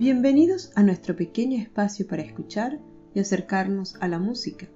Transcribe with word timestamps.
Bienvenidos 0.00 0.72
a 0.76 0.82
nuestro 0.82 1.14
pequeño 1.14 1.60
espacio 1.60 2.06
para 2.06 2.22
escuchar 2.22 2.80
y 3.14 3.20
acercarnos 3.20 3.96
a 4.00 4.08
la 4.08 4.18
música, 4.18 4.66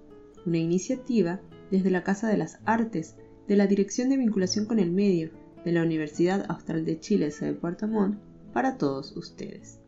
una 0.45 0.59
iniciativa 0.59 1.41
desde 1.71 1.91
la 1.91 2.03
Casa 2.03 2.29
de 2.29 2.37
las 2.37 2.59
Artes 2.67 3.17
de 3.49 3.57
la 3.57 3.67
Dirección 3.67 4.11
de 4.11 4.19
Vinculación 4.19 4.67
con 4.67 4.79
el 4.79 4.91
Medio 4.91 5.31
de 5.65 5.73
la 5.73 5.83
Universidad 5.83 6.45
Austral 6.51 6.85
de 6.85 7.01
Chile, 7.01 7.33
de 7.41 7.55
Puerto 7.55 7.89
Montt, 7.89 8.19
para 8.53 8.77
todos 8.77 9.17
ustedes. 9.17 9.81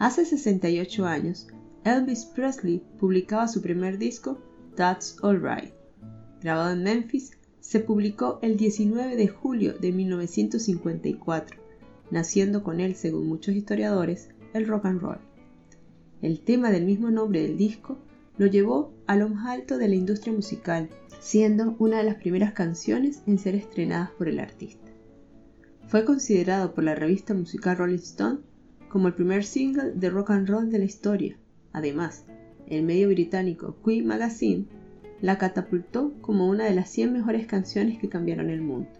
Hace 0.00 0.24
68 0.24 1.06
años, 1.06 1.46
Elvis 1.84 2.24
Presley 2.24 2.82
publicaba 2.98 3.46
su 3.46 3.62
primer 3.62 3.98
disco, 3.98 4.40
That's 4.74 5.16
Alright. 5.22 5.72
Grabado 6.40 6.72
en 6.72 6.82
Memphis, 6.82 7.38
se 7.60 7.78
publicó 7.78 8.40
el 8.42 8.56
19 8.56 9.14
de 9.14 9.28
julio 9.28 9.74
de 9.78 9.92
1954, 9.92 11.60
naciendo 12.10 12.64
con 12.64 12.80
él, 12.80 12.96
según 12.96 13.28
muchos 13.28 13.54
historiadores, 13.54 14.30
el 14.52 14.66
rock 14.66 14.86
and 14.86 15.00
roll. 15.00 15.18
El 16.20 16.40
tema 16.40 16.70
del 16.70 16.84
mismo 16.84 17.10
nombre 17.10 17.42
del 17.42 17.56
disco 17.56 17.98
lo 18.38 18.46
llevó 18.46 18.92
a 19.06 19.16
lo 19.16 19.28
más 19.28 19.46
alto 19.46 19.78
de 19.78 19.88
la 19.88 19.94
industria 19.94 20.32
musical, 20.32 20.88
siendo 21.20 21.76
una 21.78 21.98
de 21.98 22.04
las 22.04 22.16
primeras 22.16 22.52
canciones 22.52 23.22
en 23.26 23.38
ser 23.38 23.54
estrenadas 23.54 24.10
por 24.12 24.28
el 24.28 24.38
artista. 24.38 24.90
Fue 25.88 26.04
considerado 26.04 26.74
por 26.74 26.84
la 26.84 26.94
revista 26.94 27.34
musical 27.34 27.76
Rolling 27.76 27.96
Stone 27.96 28.40
como 28.88 29.08
el 29.08 29.14
primer 29.14 29.44
single 29.44 29.92
de 29.94 30.10
rock 30.10 30.30
and 30.30 30.48
roll 30.48 30.70
de 30.70 30.78
la 30.78 30.84
historia. 30.84 31.36
Además, 31.72 32.24
el 32.66 32.82
medio 32.82 33.08
británico 33.08 33.76
Queen 33.84 34.06
Magazine 34.06 34.66
la 35.20 35.38
catapultó 35.38 36.12
como 36.20 36.48
una 36.48 36.64
de 36.64 36.74
las 36.74 36.90
100 36.90 37.12
mejores 37.12 37.46
canciones 37.46 37.98
que 37.98 38.08
cambiaron 38.08 38.50
el 38.50 38.60
mundo. 38.60 38.90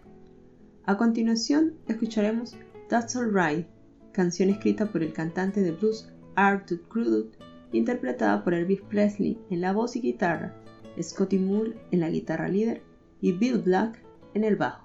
A 0.85 0.97
continuación, 0.97 1.73
escucharemos 1.87 2.55
That's 2.89 3.15
Alright, 3.15 3.67
canción 4.13 4.49
escrita 4.49 4.85
por 4.85 5.03
el 5.03 5.11
cantante 5.11 5.61
de 5.61 5.71
blues 5.71 6.07
Arthur 6.35 6.81
Crudut, 6.87 7.35
interpretada 7.73 8.43
por 8.43 8.53
Elvis 8.53 8.81
Presley 8.81 9.37
en 9.49 9.61
la 9.61 9.73
voz 9.73 9.95
y 9.95 10.01
guitarra, 10.01 10.53
Scotty 11.01 11.39
Moore 11.39 11.73
en 11.91 11.99
la 11.99 12.09
guitarra 12.09 12.47
líder 12.47 12.81
y 13.19 13.33
Bill 13.33 13.57
Black 13.57 13.99
en 14.33 14.43
el 14.43 14.55
bajo. 14.55 14.83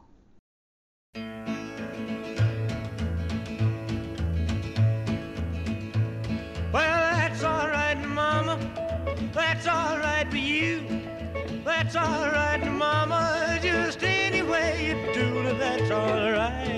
That's 11.65 11.97
all 11.97 12.31
right, 12.31 12.67
Mama. 12.67 13.59
Just 13.63 14.01
you 14.03 14.95
do 15.15 15.55
that's. 15.59 16.78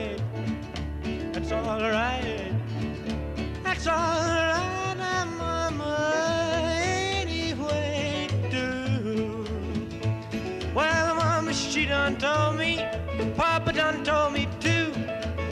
That's 3.82 3.96
all 3.96 4.94
right, 4.98 5.24
Mama. 5.38 6.12
Any 6.70 7.54
way 7.54 8.28
you 8.30 8.50
do. 8.50 9.44
Well, 10.74 11.14
Mama, 11.14 11.54
she 11.54 11.86
done 11.86 12.18
told 12.18 12.58
me. 12.58 12.84
Papa 13.38 13.72
done 13.72 14.04
told 14.04 14.34
me 14.34 14.48
too. 14.60 14.92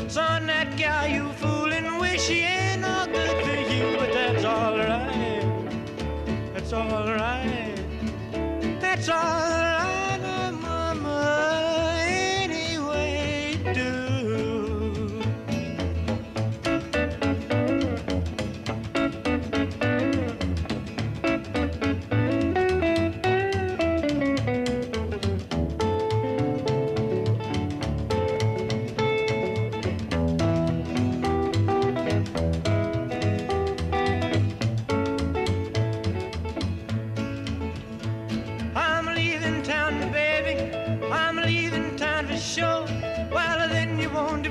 Son, 0.08 0.46
that 0.46 0.76
gal 0.76 1.08
you 1.08 1.32
fooling, 1.40 1.98
wish 1.98 2.20
she 2.20 2.40
ain't 2.40 2.82
no 2.82 3.06
good 3.06 3.44
to 3.46 3.74
you, 3.74 3.96
but 3.96 4.12
that's 4.12 4.44
all 4.44 4.76
right. 4.76 6.52
That's 6.52 6.72
all 6.74 7.06
right. 7.06 7.27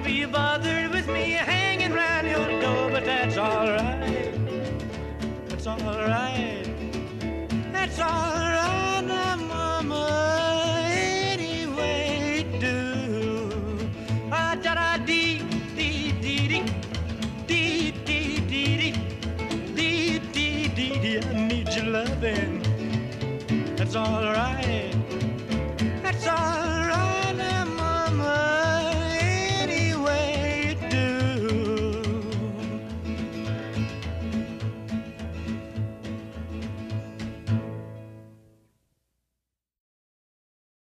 be 0.07 0.23
bothered 0.23 0.89
with 0.91 1.05
me 1.09 1.31
hanging 1.31 1.91
round 1.91 2.25
your 2.25 2.61
door, 2.61 2.89
but 2.89 3.03
that's 3.03 3.37
alright. 3.37 4.33
That's 5.49 5.67
alright. 5.67 6.65
That's 7.73 7.99
alright, 7.99 9.03
now, 9.03 9.35
Mama. 9.35 10.89
Anyway, 10.93 12.45
do. 12.61 13.89
Ah, 14.31 14.55
da 14.63 14.75
da 14.75 14.97
dee, 15.05 15.41
dee 15.75 16.13
dee 16.23 16.47
dee. 16.51 16.63
Dee 17.47 17.91
dee 18.07 18.39
dee 18.51 18.77
dee. 18.81 18.93
Dee 19.75 20.19
dee 20.33 20.69
dee 20.77 20.99
dee. 21.03 21.19
I 21.19 21.47
need 21.49 21.67
your 21.75 21.87
loving. 21.97 22.61
That's 23.75 23.97
alright. 23.97 24.96